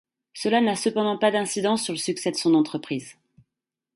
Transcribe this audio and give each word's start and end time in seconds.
Cela 0.33 0.61
n'a 0.61 0.75
cependant 0.75 1.19
pas 1.19 1.29
d'incidence 1.29 1.83
sur 1.83 1.93
le 1.93 1.99
succès 1.99 2.31
de 2.31 2.35
son 2.35 2.55
entreprise. 2.55 3.17